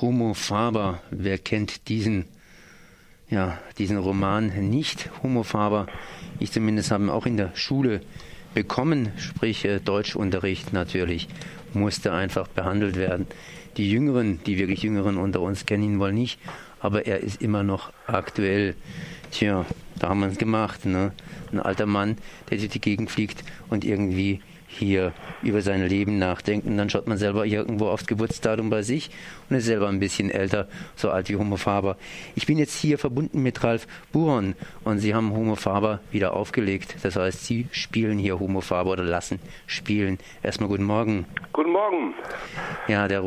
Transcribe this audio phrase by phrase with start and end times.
[0.00, 2.24] Homo Faber, wer kennt diesen,
[3.30, 5.10] ja, diesen Roman nicht?
[5.22, 5.86] Homo Faber,
[6.40, 8.00] ich zumindest habe ihn auch in der Schule
[8.54, 11.28] bekommen, sprich äh, Deutschunterricht natürlich,
[11.74, 13.26] musste einfach behandelt werden.
[13.76, 16.40] Die Jüngeren, die wirklich Jüngeren unter uns kennen ihn wohl nicht,
[16.80, 18.74] aber er ist immer noch aktuell.
[19.30, 19.64] Tja,
[19.98, 20.86] da haben wir es gemacht.
[20.86, 21.12] Ne?
[21.52, 22.18] Ein alter Mann,
[22.50, 24.40] der durch die Gegend fliegt und irgendwie
[24.74, 25.12] hier
[25.42, 26.76] über sein Leben nachdenken.
[26.76, 29.10] Dann schaut man selber irgendwo aufs Geburtsdatum bei sich
[29.48, 31.96] und ist selber ein bisschen älter, so alt wie Homo Faber.
[32.34, 36.96] Ich bin jetzt hier verbunden mit Ralf Buron und Sie haben Homo Faber wieder aufgelegt.
[37.02, 40.18] Das heißt, Sie spielen hier Homo Faber oder lassen spielen.
[40.42, 41.26] Erstmal guten Morgen.
[41.52, 42.14] Guten Morgen.
[42.88, 43.22] Ja, der,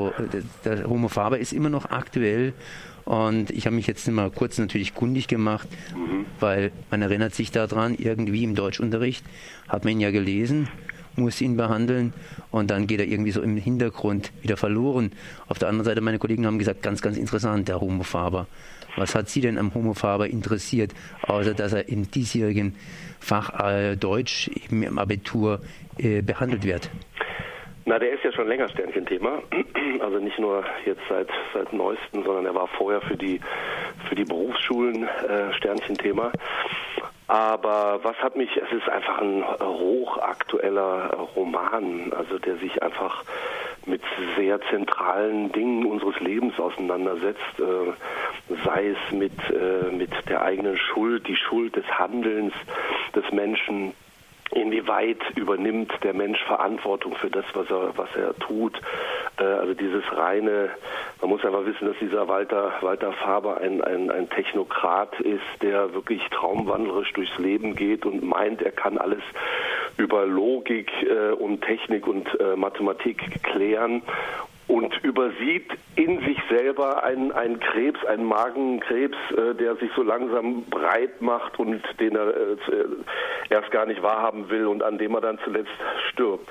[0.66, 2.54] der Homo Faber ist immer noch aktuell
[3.08, 6.26] und ich habe mich jetzt mal kurz natürlich kundig gemacht, mhm.
[6.42, 9.24] weil man erinnert sich daran, irgendwie im Deutschunterricht
[9.70, 10.68] hat man ihn ja gelesen
[11.18, 12.14] muss ihn behandeln
[12.52, 15.12] und dann geht er irgendwie so im Hintergrund wieder verloren.
[15.48, 18.48] Auf der anderen Seite, meine Kollegen haben gesagt, ganz, ganz interessant, der Homo Faber.
[18.96, 22.76] Was hat Sie denn am Homo Faber interessiert, außer dass er im diesjährigen
[23.20, 25.62] Fach äh, Deutsch eben im Abitur
[25.98, 26.90] äh, behandelt wird?
[27.86, 29.42] Na, der ist ja schon länger Sternchenthema.
[30.00, 33.40] Also nicht nur jetzt seit seit neuesten, sondern er war vorher für die
[34.08, 36.32] für die Berufsschulen äh, Sternchenthema.
[37.28, 43.24] Aber was hat mich, es ist einfach ein hochaktueller Roman, also der sich einfach
[43.86, 44.02] mit
[44.38, 51.28] sehr zentralen Dingen unseres Lebens auseinandersetzt, äh, sei es mit, äh, mit der eigenen Schuld,
[51.28, 52.54] die Schuld des Handelns
[53.16, 53.94] des Menschen,
[54.52, 58.80] inwieweit übernimmt der Mensch Verantwortung für das, was er, was er tut.
[59.40, 60.70] Äh, also dieses reine,
[61.22, 65.94] man muss einfach wissen, dass dieser Walter, Walter Faber ein, ein, ein Technokrat ist, der
[65.94, 69.24] wirklich traumwandlerisch durchs Leben geht und meint, er kann alles
[69.98, 74.04] über Logik äh, und Technik und äh, Mathematik klären
[74.68, 80.66] und übersieht in sich selber einen, einen Krebs, einen Magenkrebs, äh, der sich so langsam
[80.66, 82.58] breit macht und den er äh,
[83.50, 85.72] erst gar nicht wahrhaben will und an dem er dann zuletzt
[86.12, 86.50] stirbt.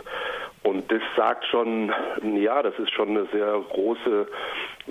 [0.67, 1.93] Und das sagt schon,
[2.35, 4.27] ja, das ist schon eine sehr große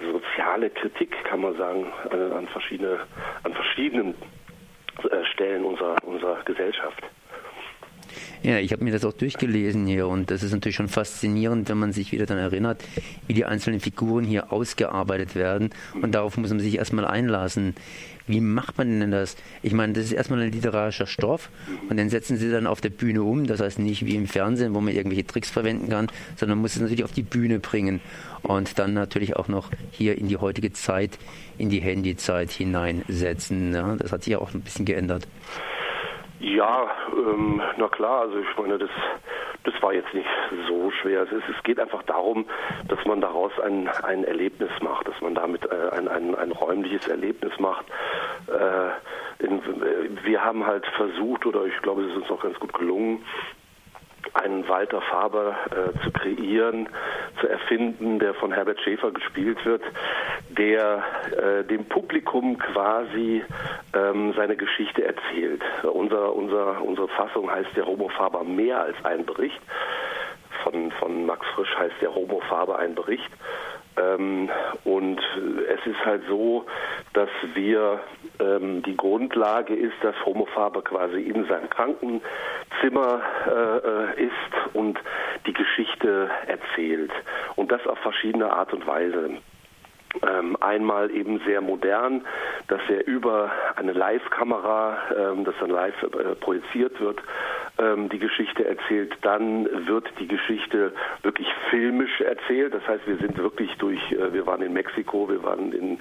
[0.09, 2.99] soziale Kritik, kann man sagen, äh, an, verschiedene,
[3.43, 4.15] an verschiedenen
[5.03, 7.03] äh, Stellen unserer, unserer Gesellschaft.
[8.45, 11.79] Ja, ich habe mir das auch durchgelesen hier und das ist natürlich schon faszinierend, wenn
[11.79, 12.83] man sich wieder dann erinnert,
[13.25, 17.73] wie die einzelnen Figuren hier ausgearbeitet werden und darauf muss man sich erstmal einlassen.
[18.28, 19.35] Wie macht man denn das?
[19.63, 21.50] Ich meine, das ist erstmal ein literarischer Stoff
[21.89, 23.47] und den setzen sie dann auf der Bühne um.
[23.47, 26.05] Das heißt nicht wie im Fernsehen, wo man irgendwelche Tricks verwenden kann,
[26.35, 28.00] sondern muss es natürlich auf die Bühne bringen
[28.44, 31.17] und dann natürlich auch noch hier in die heutige Zeit,
[31.57, 33.73] in die Handyzeit hineinsetzen.
[33.73, 35.28] Ja, das hat sich ja auch ein bisschen geändert.
[36.40, 38.90] Ja, ähm, na klar, also ich meine, das,
[39.63, 40.28] das war jetzt nicht
[40.68, 41.23] so schwer.
[41.23, 42.46] Es, ist, es geht einfach darum,
[42.90, 47.07] dass man daraus ein, ein Erlebnis macht, dass man damit äh, ein, ein, ein räumliches
[47.07, 47.85] Erlebnis macht.
[48.47, 49.62] Äh, in,
[50.23, 53.25] wir haben halt versucht, oder ich glaube, es ist uns auch ganz gut gelungen,
[54.33, 56.89] einen Walter Faber äh, zu kreieren,
[57.39, 59.81] zu erfinden, der von Herbert Schäfer gespielt wird,
[60.49, 63.43] der äh, dem Publikum quasi
[63.93, 65.61] ähm, seine Geschichte erzählt.
[65.83, 69.61] Unser, unser, unsere Fassung heißt der Homo Faber mehr als ein Bericht.
[70.63, 73.29] Von, von Max Frisch heißt der Homo Faber ein Bericht.
[73.97, 74.50] Ähm,
[74.83, 75.22] und
[75.67, 76.66] es ist halt so,
[77.13, 78.00] dass wir
[78.39, 85.00] ähm, die Grundlage ist, dass Homo Faber quasi in seinem Krankenzimmer äh, ist und
[85.45, 87.11] die Geschichte erzählt.
[87.55, 89.38] Und das auf verschiedene Art und Weise.
[90.23, 92.25] Ähm, einmal eben sehr modern,
[92.67, 97.21] dass er über eine Live-Kamera, ähm, das dann live äh, projiziert wird,
[97.77, 99.15] ähm, die Geschichte erzählt.
[99.21, 100.93] Dann wird die Geschichte
[101.23, 102.73] wirklich filmisch erzählt.
[102.73, 105.99] Das heißt, wir sind wirklich durch, äh, wir waren in Mexiko, wir waren in,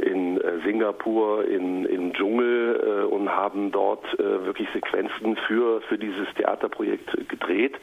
[0.00, 5.98] in äh, Singapur, in, im Dschungel äh, und haben dort äh, wirklich Sequenzen für, für
[5.98, 7.76] dieses Theaterprojekt gedreht.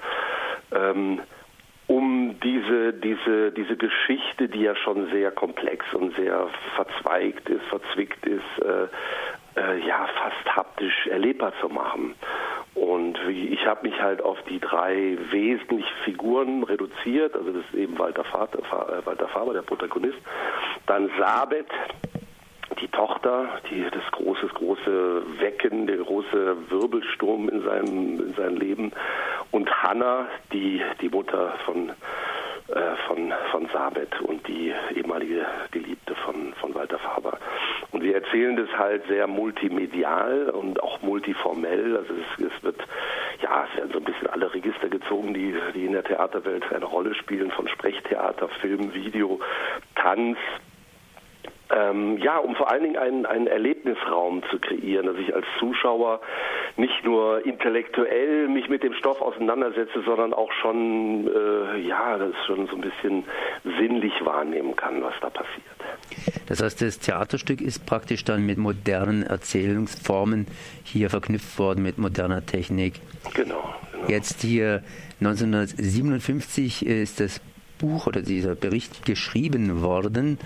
[0.71, 1.19] Ähm,
[2.43, 8.63] diese, diese, diese Geschichte, die ja schon sehr komplex und sehr verzweigt ist, verzwickt ist,
[8.63, 8.87] äh,
[9.59, 12.15] äh, ja, fast haptisch erlebbar zu machen.
[12.75, 17.97] Und ich habe mich halt auf die drei wesentlichen Figuren reduziert, also das ist eben
[17.97, 20.19] Walter, Vater, äh, Walter Faber, der Protagonist,
[20.85, 21.65] dann Sabet,
[22.79, 28.91] die Tochter, die das große, große Wecken, der große Wirbelsturm in seinem, in seinem Leben.
[29.49, 31.93] Und Hannah, die, die Mutter von, äh,
[33.07, 37.37] von, von Sabet und die ehemalige Geliebte von, von Walter Faber.
[37.91, 41.95] Und wir erzählen das halt sehr multimedial und auch multiformell.
[41.95, 42.79] Also es, es wird,
[43.41, 46.85] ja, es werden so ein bisschen alle Register gezogen, die, die in der Theaterwelt eine
[46.85, 49.39] Rolle spielen, von Sprechtheater, Film, Video,
[49.95, 50.37] Tanz,
[51.69, 56.21] Ähm, ja, um vor allen Dingen einen, einen Erlebnisraum zu kreieren, dass ich als Zuschauer
[56.77, 62.67] nicht nur intellektuell mich mit dem Stoff auseinandersetze, sondern auch schon, äh, ja, das schon
[62.67, 63.23] so ein bisschen
[63.79, 65.65] sinnlich wahrnehmen kann, was da passiert.
[66.47, 70.47] Das heißt, das Theaterstück ist praktisch dann mit modernen Erzählungsformen
[70.83, 72.95] hier verknüpft worden, mit moderner Technik.
[73.33, 73.73] Genau.
[73.91, 74.07] genau.
[74.07, 74.83] Jetzt hier
[75.19, 77.41] 1957 ist das
[77.79, 80.37] Buch oder dieser Bericht geschrieben worden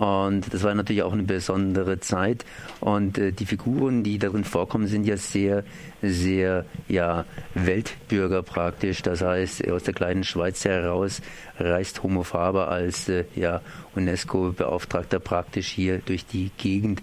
[0.00, 2.46] und das war natürlich auch eine besondere Zeit.
[2.80, 5.62] Und äh, die Figuren, die darin vorkommen, sind ja sehr,
[6.00, 9.02] sehr ja, Weltbürger praktisch.
[9.02, 11.20] Das heißt, aus der kleinen Schweiz heraus
[11.58, 13.60] reist Homo Faber als äh, ja,
[13.94, 17.02] UNESCO-Beauftragter praktisch hier durch die Gegend.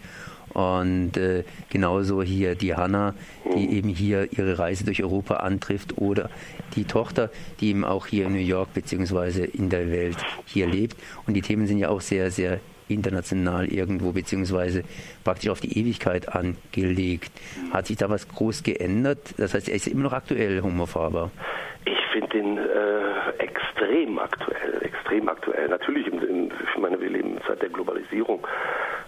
[0.56, 3.14] Und äh, genauso hier die Hanna,
[3.56, 6.32] die eben hier ihre Reise durch Europa antrifft, oder
[6.76, 7.30] die Tochter,
[7.60, 9.44] die eben auch hier in New York bzw.
[9.44, 10.98] in der Welt hier lebt.
[11.28, 14.84] Und die Themen sind ja auch sehr, sehr international irgendwo, beziehungsweise
[15.24, 17.32] praktisch auf die Ewigkeit angelegt.
[17.72, 19.20] Hat sich da was groß geändert?
[19.38, 21.32] Das heißt, er ist immer noch aktuell, Homo Faber.
[21.86, 25.70] Ich finde ihn äh, extrem aktuell, extrem aktuell.
[25.70, 28.46] Natürlich, im, im, ich meine, wir leben in Zeit der Globalisierung.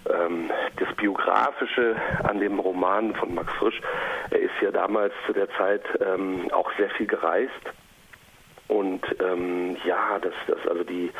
[0.08, 3.80] Ähm, das Biografische an dem Roman von Max Frisch,
[4.30, 7.50] er ist ja damals zu der Zeit ähm, auch sehr viel gereist.
[8.68, 11.10] Und ähm, ja, das, das also die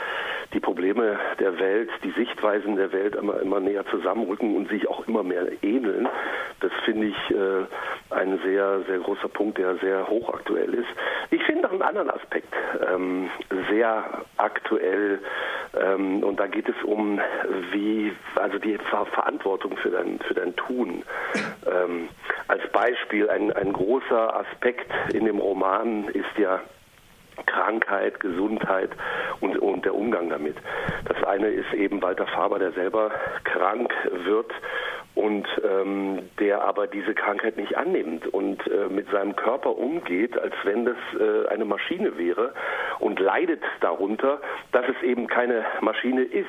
[0.52, 5.06] die Probleme der Welt, die Sichtweisen der Welt immer, immer näher zusammenrücken und sich auch
[5.06, 6.08] immer mehr ähneln.
[6.60, 10.88] Das finde ich äh, ein sehr, sehr großer Punkt, der sehr hochaktuell ist.
[11.30, 12.52] Ich finde noch einen anderen Aspekt
[12.92, 13.30] ähm,
[13.70, 15.20] sehr aktuell
[15.80, 17.20] ähm, und da geht es um
[17.72, 21.04] wie, also die Ver Verantwortung für dein, für dein Tun.
[21.66, 22.08] Ähm,
[22.48, 26.60] als Beispiel ein, ein großer Aspekt in dem Roman ist ja
[27.46, 28.90] Krankheit, Gesundheit
[29.40, 30.56] und, und der Umgang damit.
[31.06, 33.10] Das eine ist eben Walter Faber, der selber
[33.44, 33.92] krank
[34.24, 34.52] wird
[35.14, 40.54] und ähm, der aber diese Krankheit nicht annimmt und äh, mit seinem Körper umgeht, als
[40.64, 42.54] wenn das äh, eine Maschine wäre
[43.00, 44.40] und leidet darunter,
[44.72, 46.46] dass es eben keine Maschine ist.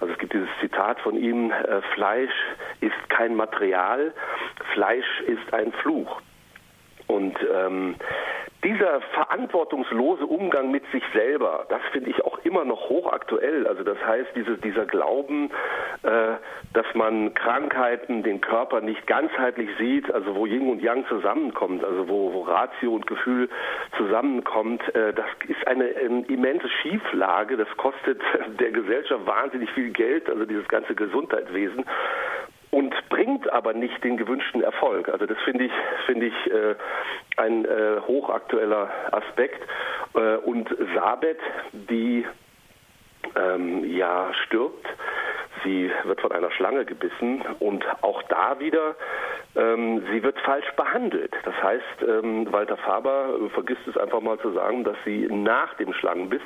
[0.00, 2.32] Also es gibt dieses Zitat von ihm, äh, Fleisch
[2.80, 4.12] ist kein Material,
[4.72, 6.22] Fleisch ist ein Fluch.
[7.06, 7.96] Und ähm,
[8.64, 13.66] dieser verantwortungslose Umgang mit sich selber, das finde ich auch immer noch hochaktuell.
[13.66, 15.50] Also das heißt, diese, dieser Glauben,
[16.02, 16.34] äh,
[16.74, 22.08] dass man Krankheiten, den Körper nicht ganzheitlich sieht, also wo Yin und Yang zusammenkommt, also
[22.08, 23.48] wo, wo Ratio und Gefühl
[23.96, 27.56] zusammenkommt, äh, das ist eine, eine immense Schieflage.
[27.56, 28.20] Das kostet
[28.60, 31.84] der Gesellschaft wahnsinnig viel Geld, also dieses ganze Gesundheitswesen
[32.70, 35.08] und bringt aber nicht den gewünschten Erfolg.
[35.08, 35.72] Also das finde ich
[36.06, 36.74] finde ich äh,
[37.36, 39.60] ein äh, hochaktueller Aspekt.
[40.14, 41.38] Äh, und Sabet,
[41.72, 42.24] die
[43.36, 44.86] ähm, ja stirbt,
[45.64, 47.42] sie wird von einer Schlange gebissen.
[47.58, 48.94] Und auch da wieder
[49.54, 51.32] sie wird falsch behandelt.
[51.44, 55.92] Das heißt, ähm, Walter Faber vergisst es einfach mal zu sagen, dass sie nach dem
[55.92, 56.42] Schlangenbiss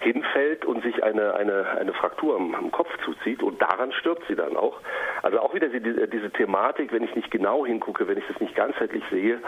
[0.00, 4.34] hinfällt und sich eine, eine, eine Fraktur am, am, Kopf zuzieht und daran stirbt sie
[4.34, 4.78] dann auch.
[5.22, 8.54] Also auch wieder die, diese Thematik, wenn ich nicht genau hingucke, wenn ich das nicht
[8.54, 9.40] ganzheitlich sehe,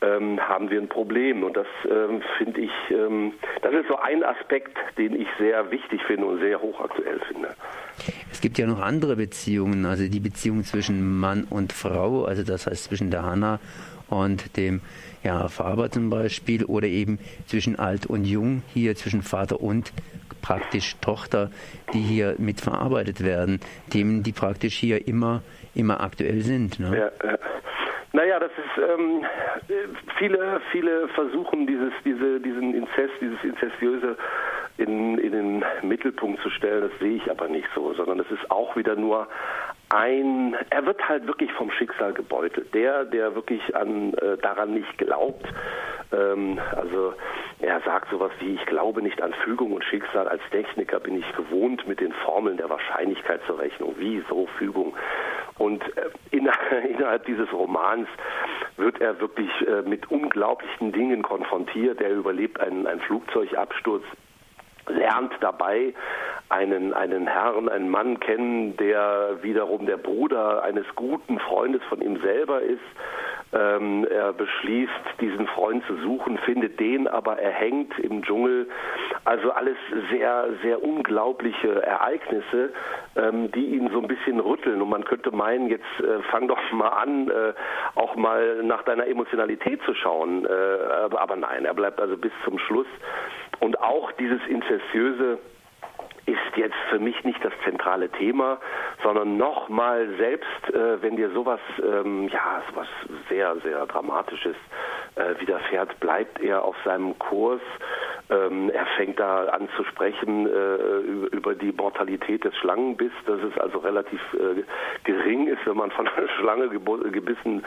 [0.00, 1.42] ähm, haben wir ein Problem.
[1.42, 6.02] Und das ähm, finde ich, ähm, das ist so ein Aspekt, den ich sehr wichtig
[6.04, 7.48] finde und sehr hochaktuell finde.
[8.44, 12.66] Es gibt ja noch andere Beziehungen, also die Beziehung zwischen Mann und Frau, also das
[12.66, 13.58] heißt zwischen der Hanna
[14.10, 14.82] und dem
[15.22, 19.94] ja, Faber zum Beispiel oder eben zwischen alt und jung, hier zwischen Vater und
[20.42, 21.50] praktisch Tochter,
[21.94, 23.60] die hier mit verarbeitet werden.
[23.88, 25.40] Themen, die praktisch hier immer,
[25.74, 26.78] immer aktuell sind.
[26.78, 26.98] Ne?
[26.98, 27.38] Ja, ja.
[28.12, 29.24] Naja, das ist ähm,
[30.18, 34.18] viele, viele versuchen dieses, diese, diesen Inzest, dieses Inzestiöse
[34.76, 36.88] in, in den Mittelpunkt zu stellen.
[36.90, 39.28] Das sehe ich aber nicht so, sondern es ist auch wieder nur
[39.90, 42.74] ein, er wird halt wirklich vom Schicksal gebeutelt.
[42.74, 45.46] Der, der wirklich an, äh, daran nicht glaubt,
[46.12, 47.14] ähm, also
[47.60, 50.28] er sagt sowas wie, ich glaube nicht an Fügung und Schicksal.
[50.28, 53.94] Als Techniker bin ich gewohnt mit den Formeln der Wahrscheinlichkeitsberechnung.
[53.98, 54.94] Wie so Fügung?
[55.58, 58.08] Und äh, innerhalb dieses Romans
[58.76, 62.00] wird er wirklich äh, mit unglaublichen Dingen konfrontiert.
[62.00, 64.02] Er überlebt einen, einen Flugzeugabsturz
[64.88, 65.94] lernt dabei
[66.48, 72.20] einen, einen Herrn, einen Mann kennen, der wiederum der Bruder eines guten Freundes von ihm
[72.20, 72.80] selber ist.
[73.54, 78.68] Ähm, er beschließt, diesen Freund zu suchen, findet den aber erhängt im Dschungel.
[79.24, 79.76] Also alles
[80.10, 82.72] sehr, sehr unglaubliche Ereignisse,
[83.14, 84.82] ähm, die ihn so ein bisschen rütteln.
[84.82, 87.52] Und man könnte meinen, jetzt äh, fang doch mal an, äh,
[87.94, 90.44] auch mal nach deiner Emotionalität zu schauen.
[90.46, 92.88] Äh, aber, aber nein, er bleibt also bis zum Schluss.
[93.60, 95.38] Und auch dieses Inzestiöse
[96.26, 98.58] ist jetzt für mich nicht das zentrale Thema,
[99.02, 102.88] sondern nochmal selbst, äh, wenn dir sowas, ähm, ja, sowas
[103.28, 104.56] sehr, sehr Dramatisches
[105.16, 107.60] äh, widerfährt, bleibt er auf seinem Kurs.
[108.30, 113.58] Ähm, er fängt da an zu sprechen äh, über die Mortalität des Schlangenbiss, dass es
[113.58, 114.62] also relativ äh,
[115.04, 117.64] gering ist, wenn man von einer Schlange gebissen,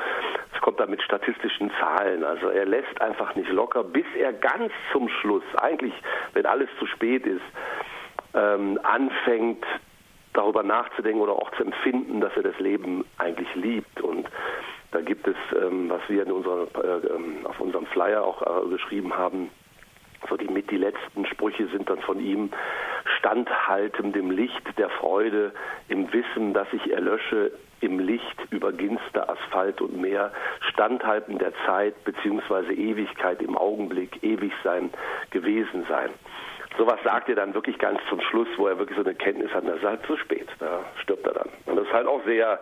[0.57, 2.23] es kommt da mit statistischen Zahlen.
[2.23, 5.93] Also er lässt einfach nicht locker, bis er ganz zum Schluss, eigentlich
[6.33, 7.43] wenn alles zu spät ist,
[8.33, 9.63] ähm, anfängt
[10.33, 14.01] darüber nachzudenken oder auch zu empfinden, dass er das Leben eigentlich liebt.
[14.01, 14.27] Und
[14.91, 19.15] da gibt es, ähm, was wir unserer, äh, ähm, auf unserem Flyer auch äh, geschrieben
[19.15, 19.51] haben,
[20.27, 22.49] so die mit die letzten Sprüche sind dann von ihm
[23.17, 25.51] standhalten dem Licht der Freude
[25.89, 30.31] im Wissen, dass ich erlösche im Licht über Ginster, Asphalt und Meer,
[30.71, 34.89] standhalten der Zeit beziehungsweise Ewigkeit im Augenblick, ewig sein,
[35.29, 36.09] gewesen sein.
[36.77, 39.67] Sowas sagt er dann wirklich ganz zum Schluss, wo er wirklich so eine Kenntnis hat,
[39.67, 41.49] das ist halt zu spät, da stirbt er dann.
[41.65, 42.59] Und das ist halt auch sehr,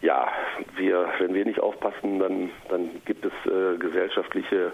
[0.00, 0.28] ja,
[0.76, 4.72] wir, wenn wir nicht aufpassen, dann, dann gibt es äh, gesellschaftliche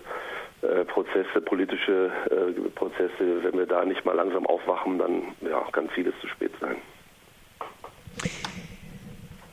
[0.84, 6.14] Prozesse, politische äh, Prozesse, wenn wir da nicht mal langsam aufwachen, dann ja, kann vieles
[6.20, 6.76] zu spät sein.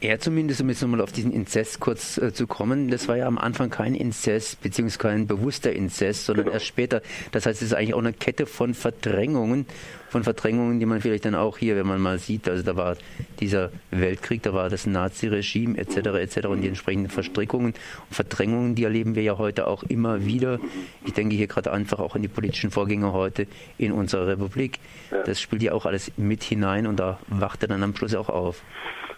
[0.06, 3.26] Er zumindest, um jetzt nochmal auf diesen Inzest kurz äh, zu kommen, das war ja
[3.26, 6.54] am Anfang kein Inzest, beziehungsweise kein bewusster Inzest, sondern genau.
[6.54, 7.02] erst später.
[7.32, 9.66] Das heißt, es ist eigentlich auch eine Kette von Verdrängungen,
[10.10, 12.98] von Verdrängungen, die man vielleicht dann auch hier, wenn man mal sieht, also da war
[13.40, 15.98] dieser Weltkrieg, da war das Nazi-Regime etc.
[15.98, 16.48] etc.
[16.50, 17.80] und die entsprechenden Verstrickungen und
[18.12, 20.60] Verdrängungen, die erleben wir ja heute auch immer wieder.
[21.04, 23.48] Ich denke hier gerade einfach auch an die politischen Vorgänge heute
[23.80, 24.78] in unserer Republik.
[25.26, 28.30] Das spielt ja auch alles mit hinein und da wacht er dann am Schluss auch
[28.30, 28.62] auf.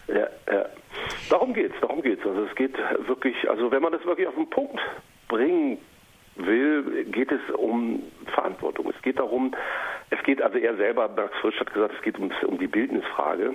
[0.07, 0.65] Ja, ja.
[1.29, 2.25] Darum geht's, darum geht's.
[2.25, 4.79] Also es geht wirklich, also wenn man das wirklich auf den Punkt
[5.27, 5.77] bringen
[6.35, 8.91] will, geht es um Verantwortung.
[8.95, 9.53] Es geht darum,
[10.09, 13.53] es geht also er selber, Max Frisch hat gesagt, es geht um, um die Bildnisfrage.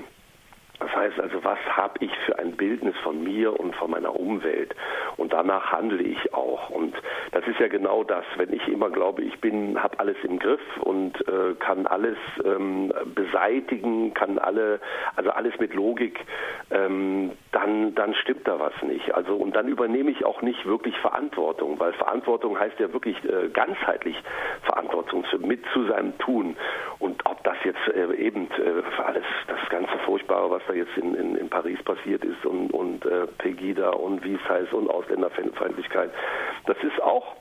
[0.83, 4.75] Das heißt also, was habe ich für ein Bildnis von mir und von meiner Umwelt?
[5.17, 6.71] Und danach handle ich auch.
[6.71, 6.95] Und
[7.31, 10.61] das ist ja genau das, wenn ich immer glaube, ich bin, habe alles im Griff
[10.81, 14.81] und äh, kann alles ähm, beseitigen, kann alle,
[15.15, 16.19] also alles mit Logik,
[16.73, 19.15] ähm, dann, dann stimmt da was nicht.
[19.15, 23.51] Also und dann übernehme ich auch nicht wirklich Verantwortung, weil Verantwortung heißt ja wirklich äh,
[23.51, 24.21] ganzheitlich
[24.65, 26.57] Verantwortung zu, mit zu seinem Tun.
[26.99, 30.97] Und ob das jetzt äh, eben äh, alles das ganze Furchtbare, was da da jetzt
[30.97, 34.89] in, in, in Paris passiert ist und, und äh, Pegida und wie es heißt und
[34.89, 36.11] Ausländerfeindlichkeit.
[36.67, 37.37] Das ist auch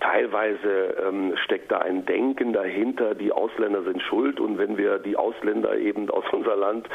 [0.00, 5.16] Teilweise ähm, steckt da ein Denken dahinter, die Ausländer sind schuld und wenn wir die
[5.16, 6.88] Ausländer eben aus unser Land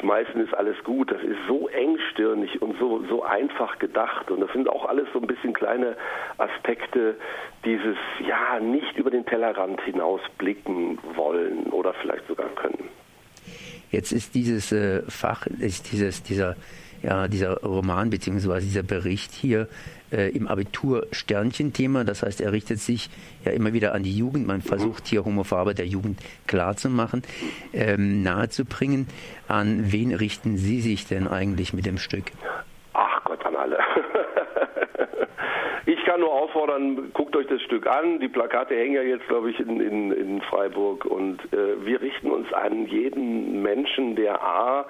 [0.00, 1.12] schmeißen, ist alles gut.
[1.12, 5.20] Das ist so engstirnig und so, so einfach gedacht und das sind auch alles so
[5.20, 5.96] ein bisschen kleine
[6.38, 7.16] Aspekte
[7.64, 7.96] dieses,
[8.26, 12.88] ja, nicht über den Tellerrand hinaus blicken wollen oder vielleicht sogar können.
[13.90, 16.56] Jetzt ist dieses äh, Fach, ist dieses, dieser,
[17.02, 18.60] ja, dieser Roman bzw.
[18.60, 19.68] dieser Bericht hier
[20.12, 22.04] äh, im Abitur Sternchen-Thema.
[22.04, 23.10] Das heißt, er richtet sich
[23.44, 24.46] ja immer wieder an die Jugend.
[24.46, 27.22] Man versucht hier Homophabe der Jugend klarzumachen,
[27.72, 29.08] ähm, nahezubringen.
[29.46, 32.32] An wen richten Sie sich denn eigentlich mit dem Stück?
[32.94, 33.78] Ach Gott, an alle.
[35.88, 38.18] Ich kann nur auffordern, guckt euch das Stück an.
[38.18, 41.04] Die Plakate hängen ja jetzt, glaube ich, in, in, in Freiburg.
[41.04, 44.86] Und äh, wir richten uns an jeden Menschen, der A,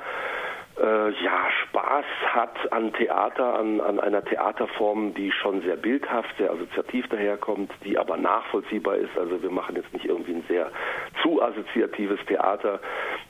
[0.80, 6.52] äh, ja, Spaß hat an Theater, an, an einer Theaterform, die schon sehr bildhaft, sehr
[6.52, 9.18] assoziativ daherkommt, die aber nachvollziehbar ist.
[9.18, 10.70] Also wir machen jetzt nicht irgendwie ein sehr
[11.24, 12.78] zu assoziatives Theater,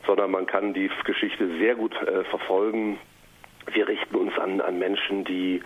[0.07, 2.99] sondern man kann die Geschichte sehr gut äh, verfolgen
[3.73, 5.63] wir richten uns an, an Menschen, die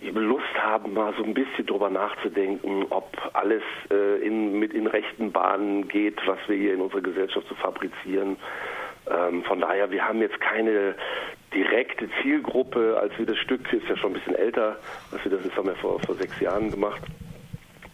[0.00, 5.32] Lust haben, mal so ein bisschen drüber nachzudenken, ob alles äh, in, mit in rechten
[5.32, 8.36] Bahnen geht, was wir hier in unserer Gesellschaft zu fabrizieren.
[9.10, 10.94] Ähm, von daher, wir haben jetzt keine
[11.54, 14.76] direkte Zielgruppe, als wir das Stück, ist ja schon ein bisschen älter,
[15.10, 17.02] als wir das, das haben wir vor, vor sechs Jahren gemacht,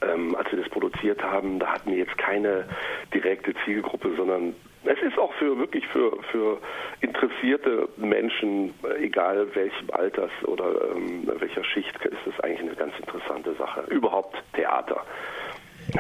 [0.03, 2.65] ähm, als wir das produziert haben, da hatten wir jetzt keine
[3.13, 4.55] direkte Zielgruppe, sondern
[4.89, 6.59] es ist auch für wirklich für, für
[7.01, 13.55] interessierte Menschen, egal welchem Alters oder ähm, welcher Schicht, ist das eigentlich eine ganz interessante
[13.55, 13.83] Sache.
[13.89, 15.05] Überhaupt Theater.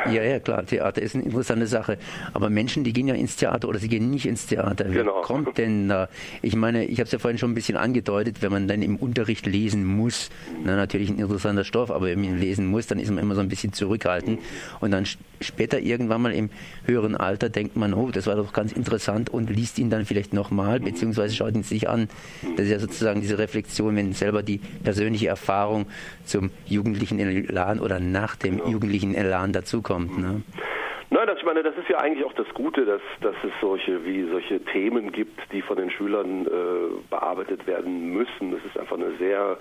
[0.06, 1.99] Ja, ja, klar, Theater ist eine interessante Sache.
[2.35, 4.85] Aber Menschen, die gehen ja ins Theater oder sie gehen nicht ins Theater.
[4.88, 5.23] Wer genau.
[5.23, 6.08] kommt denn da?
[6.42, 8.97] Ich meine, ich habe es ja vorhin schon ein bisschen angedeutet, wenn man dann im
[8.97, 10.30] Unterricht lesen muss,
[10.64, 13.40] na, natürlich ein interessanter Stoff, aber wenn man lesen muss, dann ist man immer so
[13.40, 14.40] ein bisschen zurückhaltend.
[14.80, 15.06] Und dann
[15.40, 16.50] später irgendwann mal im
[16.85, 20.32] höheren Alter denkt man, oh, das war doch ganz interessant und liest ihn dann vielleicht
[20.32, 22.08] nochmal, beziehungsweise schaut ihn sich an.
[22.56, 25.87] Das ist ja sozusagen diese Reflexion, wenn selber die persönliche Erfahrung
[26.25, 28.70] zum jugendlichen Elan oder nach dem genau.
[28.70, 30.18] jugendlichen Elan dazukommt.
[30.18, 30.42] Ne?
[31.10, 34.04] Nein, das, ich meine, das ist ja eigentlich auch das Gute, dass, dass es solche
[34.04, 36.50] wie solche Themen gibt, die von den Schülern äh,
[37.08, 38.52] bearbeitet werden müssen.
[38.52, 39.56] Das ist einfach eine sehr,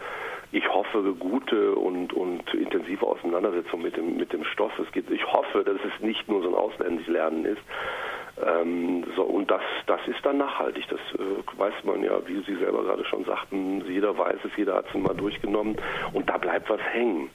[0.51, 4.73] ich hoffe, gute und, und intensive Auseinandersetzung mit dem, mit dem Stoff.
[4.79, 7.61] Es geht, ich hoffe, dass es nicht nur so ein Ausländisch-Lernen ist,
[8.46, 10.86] ähm, so, und das, das ist dann nachhaltig.
[10.89, 13.84] Das äh, weiß man ja, wie Sie selber gerade schon sagten.
[13.88, 15.75] Jeder weiß es, jeder hat es mal durchgenommen
[16.13, 17.29] und da bleibt was hängen.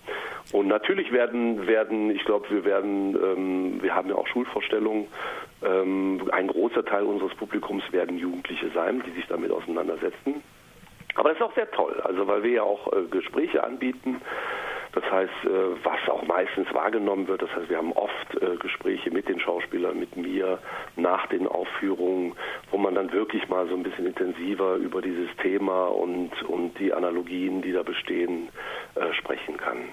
[0.52, 5.06] Und natürlich werden, werden ich glaube, wir werden, ähm, wir haben ja auch Schulvorstellungen.
[5.64, 10.42] Ähm, ein großer Teil unseres Publikums werden Jugendliche sein, die sich damit auseinandersetzen.
[11.14, 14.21] Aber das ist auch sehr toll, also weil wir ja auch äh, Gespräche anbieten
[14.92, 19.11] das heißt, äh, was auch meistens wahrgenommen wird, das heißt, wir haben oft äh, Gespräche
[19.11, 20.58] mit den Schauspielern, mit mir
[20.96, 22.34] nach den Aufführungen,
[22.70, 26.92] wo man dann wirklich mal so ein bisschen intensiver über dieses Thema und, und die
[26.92, 28.49] Analogien, die da bestehen,
[28.94, 29.88] äh, sprechen kann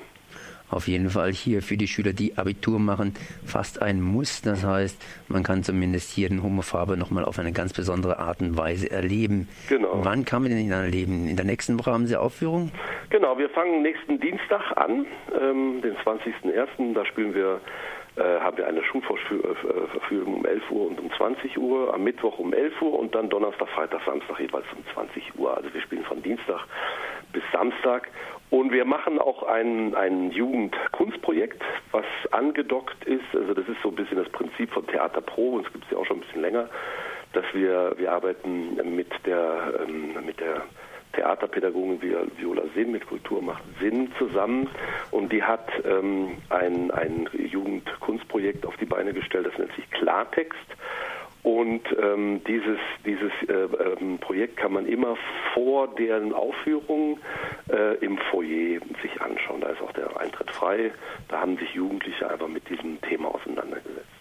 [0.70, 3.14] auf jeden Fall hier für die Schüler, die Abitur machen,
[3.46, 4.42] fast ein Muss.
[4.42, 8.58] Das heißt, man kann zumindest hier den Homofarbe nochmal auf eine ganz besondere Art und
[8.58, 9.48] Weise erleben.
[9.68, 10.00] Genau.
[10.04, 11.28] Wann kann man den ihn erleben?
[11.28, 12.72] In der nächsten Woche haben Sie Aufführung?
[13.10, 15.06] Genau, wir fangen nächsten Dienstag an,
[15.40, 16.94] ähm, den 20.01.
[16.94, 17.62] Da spielen wir
[18.20, 22.54] äh, haben wir eine Schulvorführung um 11 Uhr und um 20 Uhr, am Mittwoch um
[22.54, 25.56] 11 Uhr und dann Donnerstag, Freitag, Samstag jeweils um 20 Uhr.
[25.56, 26.66] Also wir spielen von Dienstag
[27.32, 28.10] bis Samstag
[28.50, 33.24] und wir machen auch ein, ein Jugendkunstprojekt, was angedockt ist.
[33.34, 35.92] Also das ist so ein bisschen das Prinzip von Theater Pro, und es gibt es
[35.92, 36.70] ja auch schon ein bisschen länger,
[37.34, 40.64] dass wir, wir arbeiten mit der, ähm, mit der
[41.14, 44.70] Theaterpädagogin Viola Sinn mit Kultur macht Sinn zusammen
[45.12, 50.58] und die hat ähm, ein, ein Jugendkunstprojekt auf die Beine gestellt, das nennt sich Klartext.
[51.42, 55.16] Und ähm, dieses, dieses äh, ähm, Projekt kann man immer
[55.54, 57.18] vor deren Aufführung
[57.72, 59.62] äh, im Foyer sich anschauen.
[59.62, 60.92] Da ist auch der Eintritt frei.
[61.30, 64.20] Da haben sich Jugendliche einfach mit diesem Thema auseinandergesetzt.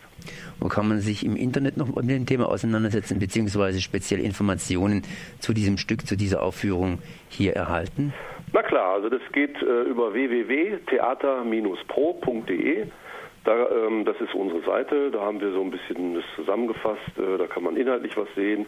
[0.60, 5.02] Wo kann man sich im Internet noch mit dem Thema auseinandersetzen, beziehungsweise spezielle Informationen
[5.38, 6.98] zu diesem Stück, zu dieser Aufführung
[7.28, 8.14] hier erhalten?
[8.52, 12.86] Na klar, also das geht äh, über www.theater-pro.de.
[13.44, 17.38] Da, ähm, das ist unsere Seite, da haben wir so ein bisschen das zusammengefasst, äh,
[17.38, 18.66] da kann man inhaltlich was sehen.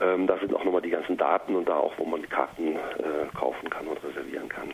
[0.00, 3.26] Ähm, da sind auch nochmal die ganzen Daten und da auch, wo man Karten äh,
[3.36, 4.70] kaufen kann und reservieren kann.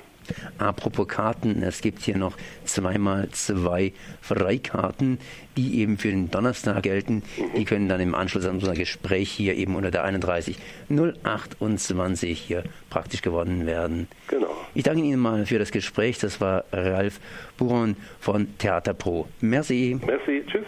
[0.59, 5.19] Apropos Karten, es gibt hier noch zweimal zwei Freikarten,
[5.57, 7.23] die eben für den Donnerstag gelten.
[7.37, 7.55] Mhm.
[7.57, 10.59] Die können dann im Anschluss an unser Gespräch hier eben unter der 31
[10.91, 14.09] 028 hier praktisch gewonnen werden.
[14.29, 14.48] Genau.
[14.79, 16.21] Ich danke Ihnen mal für das Gespräch.
[16.21, 17.19] Das war Ralf
[17.57, 19.27] Buron von Theater Pro.
[19.41, 19.99] Merci.
[20.07, 20.45] Merci.
[20.47, 20.67] Tschüss.